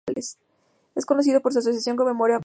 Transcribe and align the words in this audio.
Es 0.95 1.05
conocido 1.05 1.41
por 1.43 1.53
su 1.53 1.59
asociación 1.59 1.95
con 1.95 2.07
memoria 2.07 2.33
doble. 2.35 2.39